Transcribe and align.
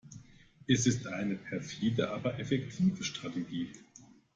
Es 0.65 0.87
ist 0.87 1.05
eine 1.05 1.35
perfide, 1.35 2.09
aber 2.09 2.39
effektive 2.39 3.03
Strategie. 3.03 3.69